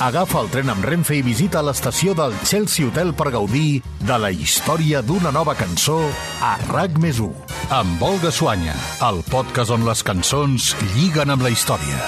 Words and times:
Agafa 0.00 0.40
el 0.40 0.46
tren 0.48 0.70
amb 0.72 0.84
Renfe 0.88 1.18
i 1.18 1.20
visita 1.20 1.60
l'estació 1.60 2.14
del 2.16 2.32
Chelsea 2.48 2.86
Hotel 2.88 3.10
per 3.12 3.26
gaudir 3.34 3.82
de 4.00 4.16
la 4.16 4.30
història 4.32 5.02
d'una 5.04 5.28
nova 5.28 5.52
cançó 5.52 5.98
a 6.40 6.54
RAC 6.70 6.96
més 7.02 7.20
1. 7.20 7.28
Amb 7.76 8.00
Olga 8.08 8.32
Suanya, 8.32 8.72
el 9.04 9.20
podcast 9.28 9.74
on 9.76 9.84
les 9.84 10.00
cançons 10.00 10.70
lliguen 10.94 11.36
amb 11.36 11.44
la 11.44 11.52
història. 11.52 12.00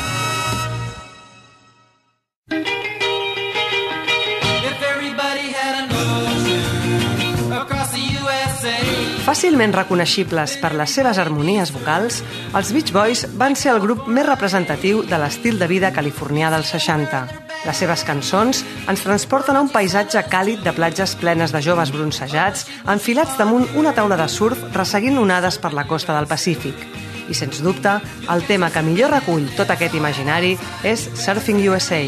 Fàcilment 9.28 9.76
reconeixibles 9.76 10.56
per 10.64 10.72
les 10.80 10.96
seves 10.96 11.20
harmonies 11.20 11.76
vocals, 11.76 12.24
els 12.56 12.72
Beach 12.72 12.96
Boys 12.96 13.28
van 13.36 13.52
ser 13.52 13.76
el 13.76 13.84
grup 13.84 14.08
més 14.08 14.26
representatiu 14.32 15.04
de 15.04 15.20
l'estil 15.20 15.60
de 15.60 15.68
vida 15.68 15.92
californià 15.92 16.48
dels 16.56 16.72
60. 16.72 17.41
Les 17.62 17.78
seves 17.78 18.02
cançons 18.02 18.64
ens 18.90 19.04
transporten 19.04 19.54
a 19.54 19.62
un 19.62 19.70
paisatge 19.70 20.24
càlid 20.32 20.64
de 20.66 20.72
platges 20.74 21.14
plenes 21.20 21.54
de 21.54 21.60
joves 21.62 21.92
bronzejats 21.94 22.66
enfilats 22.90 23.38
damunt 23.38 23.68
una 23.78 23.94
taula 23.94 24.18
de 24.18 24.26
surf 24.28 24.64
resseguint 24.74 25.20
onades 25.22 25.60
per 25.62 25.70
la 25.76 25.86
costa 25.86 26.16
del 26.16 26.26
Pacífic. 26.26 26.74
I, 27.30 27.34
sens 27.38 27.62
dubte, 27.62 27.94
el 28.34 28.42
tema 28.48 28.72
que 28.74 28.82
millor 28.82 29.14
recull 29.14 29.46
tot 29.56 29.70
aquest 29.70 29.94
imaginari 29.94 30.56
és 30.82 31.06
Surfing 31.14 31.62
USA, 31.70 32.02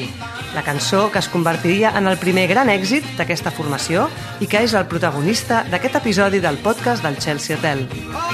la 0.54 0.66
cançó 0.66 1.06
que 1.14 1.22
es 1.22 1.30
convertiria 1.30 1.94
en 1.98 2.10
el 2.10 2.18
primer 2.18 2.48
gran 2.50 2.70
èxit 2.74 3.06
d'aquesta 3.18 3.54
formació 3.54 4.08
i 4.42 4.50
que 4.50 4.66
és 4.66 4.74
el 4.74 4.90
protagonista 4.90 5.62
d'aquest 5.70 6.02
episodi 6.02 6.42
del 6.42 6.58
podcast 6.66 7.06
del 7.06 7.18
Chelsea 7.22 7.56
Hotel. 7.56 7.86
And 7.86 8.33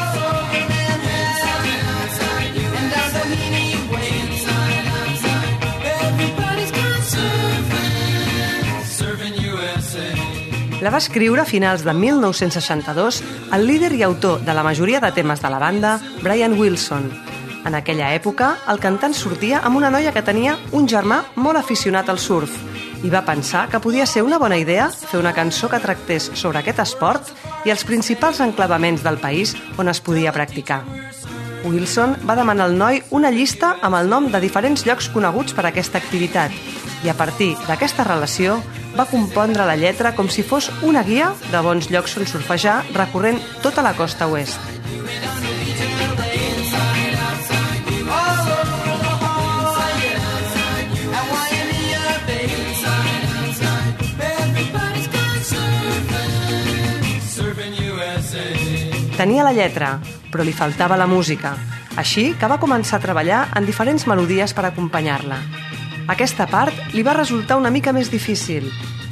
La 10.81 10.89
va 10.89 10.97
escriure 10.97 11.43
a 11.43 11.45
finals 11.45 11.83
de 11.85 11.93
1962 11.93 13.19
el 13.53 13.67
líder 13.69 13.91
i 13.93 14.03
autor 14.03 14.41
de 14.47 14.55
la 14.57 14.63
majoria 14.65 15.01
de 15.05 15.11
temes 15.13 15.43
de 15.43 15.51
la 15.53 15.59
banda, 15.61 15.99
Brian 16.23 16.57
Wilson. 16.57 17.11
En 17.69 17.75
aquella 17.77 18.15
època, 18.17 18.55
el 18.73 18.81
cantant 18.81 19.13
sortia 19.13 19.61
amb 19.61 19.77
una 19.77 19.91
noia 19.93 20.15
que 20.17 20.25
tenia 20.25 20.57
un 20.73 20.89
germà 20.89 21.21
molt 21.37 21.61
aficionat 21.61 22.09
al 22.09 22.19
surf 22.19 22.57
i 23.05 23.13
va 23.13 23.27
pensar 23.29 23.67
que 23.69 23.81
podia 23.85 24.09
ser 24.09 24.25
una 24.25 24.41
bona 24.41 24.57
idea 24.57 24.89
fer 24.89 25.21
una 25.21 25.35
cançó 25.37 25.69
que 25.69 25.85
tractés 25.85 26.31
sobre 26.33 26.65
aquest 26.65 26.81
esport 26.81 27.29
i 27.69 27.77
els 27.77 27.85
principals 27.85 28.41
enclavaments 28.41 29.05
del 29.05 29.21
país 29.21 29.53
on 29.77 29.93
es 29.93 30.01
podia 30.01 30.33
practicar. 30.33 30.81
Wilson 31.69 32.17
va 32.25 32.41
demanar 32.41 32.71
al 32.71 32.79
noi 32.81 33.03
una 33.11 33.29
llista 33.29 33.75
amb 33.85 34.01
el 34.01 34.09
nom 34.09 34.33
de 34.33 34.41
diferents 34.41 34.89
llocs 34.89 35.13
coneguts 35.13 35.53
per 35.53 35.69
aquesta 35.69 36.01
activitat 36.01 36.57
i 37.05 37.13
a 37.13 37.17
partir 37.17 37.53
d'aquesta 37.69 38.09
relació 38.09 38.63
va 38.97 39.07
compondre 39.07 39.67
la 39.67 39.77
lletra 39.79 40.15
com 40.17 40.29
si 40.29 40.43
fos 40.43 40.71
una 40.83 41.03
guia 41.07 41.33
de 41.51 41.63
bons 41.65 41.91
llocs 41.93 42.17
on 42.19 42.27
surfejar 42.27 42.83
recorrent 42.97 43.41
tota 43.63 43.83
la 43.87 43.95
costa 43.99 44.29
oest. 44.29 44.59
Tenia 59.21 59.45
la 59.45 59.53
lletra, 59.53 59.99
però 60.33 60.47
li 60.49 60.55
faltava 60.57 60.97
la 60.97 61.05
música, 61.05 61.53
així 62.01 62.31
que 62.41 62.49
va 62.49 62.57
començar 62.63 62.97
a 62.97 63.05
treballar 63.05 63.43
en 63.53 63.69
diferents 63.69 64.07
melodies 64.09 64.57
per 64.57 64.65
acompanyar-la. 64.71 65.70
Aquesta 66.11 66.49
part 66.51 66.75
li 66.91 67.05
va 67.07 67.15
resultar 67.15 67.55
una 67.61 67.71
mica 67.71 67.93
més 67.95 68.09
difícil 68.11 68.65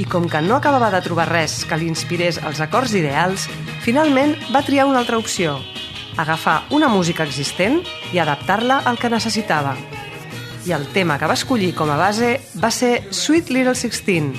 i 0.02 0.06
com 0.06 0.24
que 0.30 0.41
no 0.42 0.56
acabava 0.56 0.88
de 0.91 0.98
trobar 1.04 1.28
res 1.30 1.60
que 1.68 1.77
li 1.78 1.86
inspirés 1.86 2.41
els 2.42 2.58
acords 2.64 2.94
ideals, 2.98 3.44
finalment 3.84 4.34
va 4.50 4.64
triar 4.66 4.88
una 4.91 4.98
altra 4.98 5.19
opció, 5.19 5.60
agafar 6.19 6.64
una 6.75 6.91
música 6.91 7.22
existent 7.22 7.81
i 8.10 8.19
adaptar-la 8.19 8.81
al 8.91 8.98
que 8.98 9.10
necessitava. 9.14 9.76
I 10.66 10.75
el 10.75 10.88
tema 10.91 11.20
que 11.22 11.31
va 11.31 11.38
escollir 11.38 11.70
com 11.78 11.91
a 11.91 11.97
base 12.00 12.34
va 12.58 12.70
ser 12.75 13.06
Sweet 13.14 13.54
Little 13.54 13.78
Sixteen, 13.78 14.32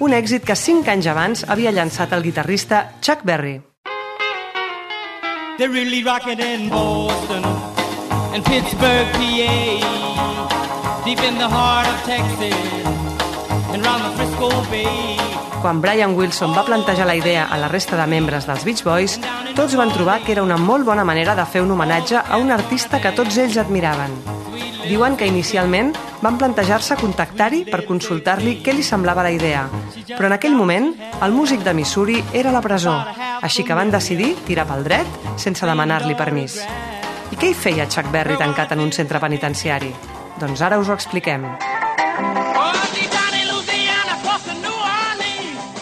un 0.00 0.16
èxit 0.16 0.44
que 0.48 0.56
cinc 0.56 0.88
anys 0.88 1.12
abans 1.12 1.44
havia 1.44 1.72
llançat 1.72 2.16
el 2.16 2.24
guitarrista 2.24 2.96
Chuck 3.02 3.28
Berry. 3.28 3.60
They're 5.58 5.72
really 5.72 6.02
rocking 6.02 6.40
in 6.40 6.68
Boston 6.68 7.44
and 8.32 8.44
Pittsburgh, 8.44 9.08
PA, 9.12 10.55
deep 11.06 11.22
in 11.22 11.38
the 11.38 11.46
heart 11.46 11.86
of 11.86 12.02
Texas 12.02 12.52
and 13.72 13.84
round 13.86 14.02
the 14.02 14.10
Frisco 14.16 14.48
Bay. 14.68 15.16
Quan 15.62 15.80
Brian 15.80 16.16
Wilson 16.18 16.50
va 16.50 16.64
plantejar 16.66 17.06
la 17.06 17.14
idea 17.14 17.44
a 17.46 17.56
la 17.58 17.68
resta 17.68 17.96
de 17.96 18.06
membres 18.10 18.46
dels 18.46 18.64
Beach 18.66 18.82
Boys, 18.82 19.14
tots 19.54 19.76
van 19.78 19.92
trobar 19.94 20.24
que 20.24 20.32
era 20.34 20.42
una 20.42 20.56
molt 20.58 20.84
bona 20.84 21.04
manera 21.04 21.36
de 21.38 21.44
fer 21.46 21.62
un 21.62 21.70
homenatge 21.70 22.18
a 22.18 22.40
un 22.42 22.50
artista 22.50 22.98
que 23.00 23.12
tots 23.14 23.38
ells 23.38 23.56
admiraven. 23.56 24.18
Diuen 24.88 25.14
que 25.14 25.30
inicialment 25.30 25.94
van 26.26 26.40
plantejar-se 26.42 26.98
contactar-hi 26.98 27.62
per 27.70 27.84
consultar-li 27.86 28.58
què 28.66 28.74
li 28.74 28.82
semblava 28.82 29.22
la 29.22 29.30
idea, 29.30 29.62
però 30.10 30.26
en 30.26 30.34
aquell 30.40 30.58
moment 30.58 30.90
el 31.22 31.30
músic 31.30 31.62
de 31.62 31.74
Missouri 31.74 32.18
era 32.32 32.50
a 32.50 32.56
la 32.58 32.64
presó, 32.66 32.98
així 33.46 33.62
que 33.62 33.78
van 33.78 33.94
decidir 33.94 34.34
tirar 34.50 34.66
pel 34.66 34.82
dret 34.82 35.38
sense 35.38 35.70
demanar-li 35.70 36.18
permís. 36.18 36.58
I 37.30 37.38
què 37.38 37.54
hi 37.54 37.54
feia 37.54 37.86
Chuck 37.86 38.10
Berry 38.10 38.42
tancat 38.42 38.74
en 38.74 38.82
un 38.82 38.90
centre 38.90 39.22
penitenciari? 39.22 39.94
Doncs 40.40 40.60
ara 40.60 40.78
us 40.78 40.88
ho 40.88 40.94
expliquem. 40.94 41.46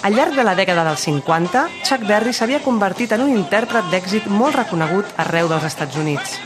Al 0.05 0.13
llarg 0.13 0.35
de 0.37 0.45
la 0.45 0.53
dècada 0.55 0.85
dels 0.85 1.01
50, 1.09 1.63
Chuck 1.89 2.03
Berry 2.05 2.35
s'havia 2.37 2.61
convertit 2.61 3.15
en 3.17 3.25
un 3.25 3.33
intèrpret 3.33 3.89
d'èxit 3.89 4.27
molt 4.29 4.59
reconegut 4.61 5.09
arreu 5.25 5.49
dels 5.49 5.65
Estats 5.65 5.97
Units. 5.97 6.37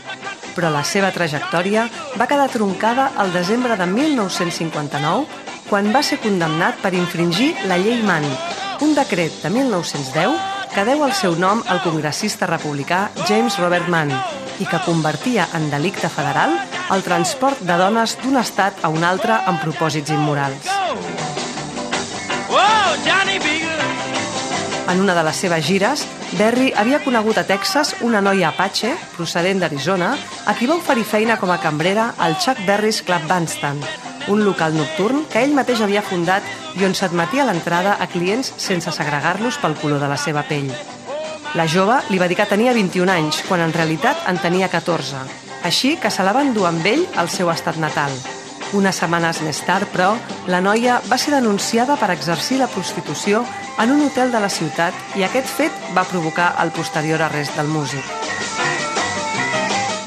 Però 0.55 0.71
la 0.71 0.85
seva 0.87 1.11
trajectòria 1.11 1.83
va 2.15 2.27
quedar 2.31 2.47
troncada 2.53 3.09
al 3.19 3.33
desembre 3.35 3.75
de 3.75 3.85
1959, 3.91 5.27
quan 5.67 5.91
va 5.93 6.01
ser 6.01 6.21
condemnat 6.23 6.79
per 6.81 6.95
infringir 6.95 7.51
la 7.67 7.77
llei 7.77 7.99
Mann, 8.07 8.25
un 8.81 8.95
decret 8.95 9.43
de 9.43 9.51
1910 9.51 10.39
que 10.73 10.87
deu 10.87 11.03
el 11.03 11.13
seu 11.13 11.35
nom 11.35 11.61
al 11.67 11.83
congressista 11.83 12.47
republicà 12.47 13.09
James 13.27 13.59
Robert 13.59 13.91
Mann 13.91 14.15
i 14.59 14.67
que 14.67 14.79
convertia 14.85 15.47
en 15.55 15.69
delicte 15.71 16.09
federal 16.11 16.55
el 16.91 17.03
transport 17.03 17.61
de 17.65 17.77
dones 17.79 18.17
d'un 18.21 18.37
estat 18.37 18.83
a 18.83 18.91
un 18.93 19.03
altre 19.03 19.39
amb 19.47 19.61
propòsits 19.63 20.11
immorals. 20.15 20.69
En 24.89 25.01
una 25.01 25.13
de 25.13 25.23
les 25.23 25.37
seves 25.37 25.65
gires, 25.65 26.03
Berry 26.37 26.71
havia 26.75 26.99
conegut 27.03 27.37
a 27.37 27.45
Texas 27.45 27.95
una 28.01 28.21
noia 28.25 28.49
Apache, 28.49 28.95
procedent 29.15 29.61
d'Arizona, 29.61 30.15
a 30.45 30.55
qui 30.57 30.69
va 30.69 30.77
oferir 30.81 31.05
feina 31.05 31.37
com 31.37 31.53
a 31.53 31.59
cambrera 31.61 32.13
al 32.17 32.37
Chuck 32.41 32.65
Berry's 32.65 33.03
Club 33.05 33.27
Bandstand, 33.29 33.85
un 34.33 34.43
local 34.45 34.73
nocturn 34.77 35.27
que 35.29 35.43
ell 35.45 35.53
mateix 35.57 35.81
havia 35.85 36.05
fundat 36.05 36.45
i 36.77 36.85
on 36.85 36.97
s'admetia 36.97 37.45
l'entrada 37.45 37.97
a 38.01 38.09
clients 38.09 38.53
sense 38.57 38.91
segregar-los 38.93 39.61
pel 39.61 39.77
color 39.81 40.01
de 40.01 40.09
la 40.09 40.17
seva 40.17 40.45
pell. 40.49 40.73
La 41.57 41.65
jove 41.65 41.95
li 42.11 42.19
va 42.21 42.27
dir 42.29 42.35
que 42.37 42.45
tenia 42.45 42.75
21 42.77 43.09
anys, 43.09 43.39
quan 43.47 43.63
en 43.63 43.71
realitat 43.73 44.27
en 44.29 44.37
tenia 44.37 44.67
14, 44.69 45.17
així 45.65 45.95
que 45.97 46.11
se 46.13 46.21
la 46.21 46.33
va 46.35 46.43
endur 46.45 46.67
amb 46.69 46.85
ell 46.85 47.01
al 47.17 47.31
seu 47.33 47.49
estat 47.49 47.79
natal. 47.81 48.13
Unes 48.77 48.99
setmanes 49.01 49.39
més 49.41 49.63
tard, 49.65 49.89
però, 49.89 50.11
la 50.45 50.61
noia 50.61 50.99
va 51.09 51.17
ser 51.17 51.33
denunciada 51.33 51.97
per 51.97 52.11
exercir 52.13 52.59
la 52.61 52.69
prostitució 52.69 53.41
en 53.81 53.95
un 53.95 54.05
hotel 54.05 54.29
de 54.31 54.43
la 54.43 54.51
ciutat 54.53 54.93
i 55.17 55.25
aquest 55.25 55.49
fet 55.49 55.89
va 55.97 56.05
provocar 56.05 56.51
el 56.61 56.69
posterior 56.69 57.25
arrest 57.25 57.57
del 57.57 57.73
músic. 57.73 58.05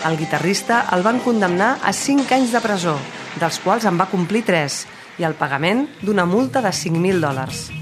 El 0.06 0.19
guitarrista 0.19 0.84
el 0.94 1.03
van 1.03 1.19
condemnar 1.26 1.76
a 1.82 1.92
5 1.92 2.38
anys 2.38 2.54
de 2.54 2.62
presó, 2.62 2.98
dels 3.42 3.59
quals 3.66 3.91
en 3.91 3.98
va 3.98 4.10
complir 4.14 4.47
3, 4.47 4.82
i 5.19 5.26
el 5.26 5.34
pagament 5.34 5.88
d'una 6.03 6.26
multa 6.26 6.62
de 6.62 6.70
5.000 6.70 7.18
dòlars. 7.18 7.82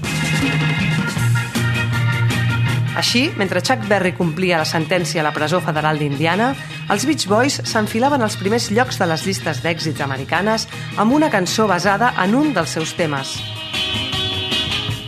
Així, 2.97 3.29
mentre 3.39 3.61
Chuck 3.63 3.85
Berry 3.87 4.11
complia 4.17 4.59
la 4.59 4.67
sentència 4.67 5.21
a 5.21 5.23
la 5.23 5.31
presó 5.31 5.61
federal 5.63 5.99
d'Indiana, 6.01 6.51
els 6.91 7.05
Beach 7.07 7.23
Boys 7.31 7.61
s'enfilaven 7.63 8.21
als 8.21 8.35
primers 8.35 8.67
llocs 8.71 8.99
de 8.99 9.07
les 9.07 9.23
llistes 9.25 9.61
d'èxits 9.63 10.03
americanes 10.03 10.67
amb 10.99 11.15
una 11.15 11.31
cançó 11.31 11.69
basada 11.71 12.11
en 12.19 12.35
un 12.35 12.51
dels 12.53 12.75
seus 12.75 12.91
temes. 12.99 13.37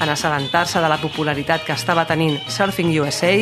En 0.04 0.10
assabentar-se 0.12 0.80
de 0.84 0.90
la 0.92 1.00
popularitat 1.00 1.64
que 1.68 1.76
estava 1.76 2.08
tenint 2.08 2.40
Surfing 2.52 2.92
USA, 3.00 3.36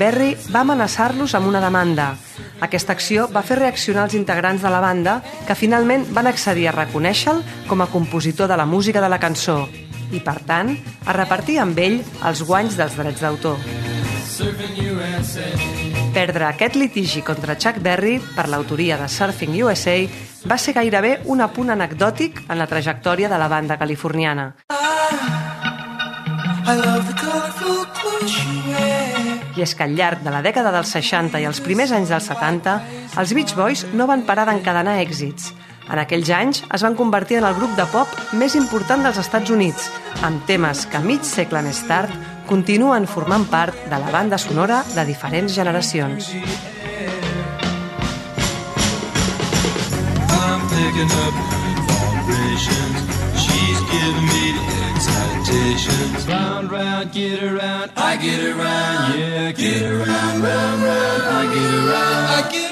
Berry 0.00 0.34
va 0.52 0.64
amenaçar-los 0.64 1.36
amb 1.36 1.52
una 1.52 1.60
demanda. 1.60 2.14
Aquesta 2.64 2.96
acció 2.96 3.28
va 3.32 3.44
fer 3.44 3.60
reaccionar 3.60 4.08
els 4.08 4.16
integrants 4.16 4.64
de 4.64 4.72
la 4.72 4.80
banda, 4.80 5.20
que 5.48 5.56
finalment 5.56 6.04
van 6.16 6.28
accedir 6.28 6.68
a 6.68 6.76
reconèixer-lo 6.76 7.44
com 7.68 7.80
a 7.80 7.88
compositor 7.92 8.48
de 8.48 8.60
la 8.60 8.68
música 8.68 9.04
de 9.04 9.12
la 9.12 9.20
cançó 9.20 9.66
i, 10.12 10.20
per 10.20 10.36
tant, 10.48 10.76
a 11.08 11.16
repartir 11.16 11.58
amb 11.62 11.80
ell 11.80 12.02
els 12.28 12.44
guanys 12.44 12.76
dels 12.76 13.00
drets 13.00 13.24
d'autor. 13.24 13.81
Perdre 16.12 16.44
aquest 16.48 16.76
litigi 16.76 17.22
contra 17.24 17.56
Chuck 17.56 17.78
Berry 17.80 18.18
per 18.36 18.48
l'autoria 18.52 18.98
de 19.00 19.08
Surfing 19.08 19.54
USA 19.62 19.96
va 20.50 20.58
ser 20.58 20.74
gairebé 20.76 21.20
un 21.32 21.40
apunt 21.40 21.72
anecdòtic 21.72 22.42
en 22.48 22.58
la 22.58 22.68
trajectòria 22.68 23.30
de 23.32 23.38
la 23.38 23.48
banda 23.48 23.78
californiana. 23.78 24.52
Wear. 28.72 29.32
I 29.56 29.60
és 29.60 29.74
que 29.76 29.84
al 29.84 29.96
llarg 29.96 30.22
de 30.24 30.32
la 30.32 30.40
dècada 30.44 30.70
dels 30.72 30.92
60 30.94 31.40
i 31.42 31.46
els 31.48 31.60
primers 31.64 31.92
anys 31.92 32.12
dels 32.12 32.28
70, 32.30 32.76
els 33.20 33.34
Beach 33.36 33.52
Boys 33.58 33.84
no 33.92 34.06
van 34.08 34.24
parar 34.28 34.46
d'encadenar 34.48 34.96
èxits. 35.02 35.50
En 35.92 36.00
aquells 36.00 36.30
anys 36.32 36.62
es 36.72 36.84
van 36.86 36.96
convertir 36.96 37.40
en 37.40 37.48
el 37.48 37.56
grup 37.58 37.74
de 37.76 37.84
pop 37.92 38.08
més 38.38 38.54
important 38.56 39.02
dels 39.04 39.18
Estats 39.20 39.52
Units, 39.52 39.90
amb 40.24 40.46
temes 40.48 40.86
que 40.88 41.02
mig 41.04 41.26
segle 41.28 41.60
més 41.66 41.82
tard 41.88 42.31
continuen 42.46 43.06
formant 43.06 43.46
part 43.50 43.74
de 43.90 43.98
la 43.98 44.10
banda 44.10 44.38
sonora 44.38 44.82
de 44.94 45.04
diferents 45.04 45.54
generacions. 45.54 46.28
I'm 50.28 50.60
picking 50.68 51.12
up 51.24 51.34
vibrations. 51.88 52.98
She's 53.38 53.80
giving 53.90 54.26
me 54.32 54.44
the 54.56 54.64
excitations. 54.90 56.28
Round, 56.28 56.70
round, 56.70 57.12
get 57.12 57.42
around, 57.42 57.90
I 57.96 58.16
get 58.16 58.40
around, 58.44 59.18
yeah, 59.18 59.52
get 59.52 59.82
around, 59.82 60.42
round, 60.42 60.82
round, 60.82 61.22
I 61.22 61.42
get 61.54 61.74
around, 61.74 62.24
I 62.26 62.50
get 62.50 62.62
around. 62.64 62.71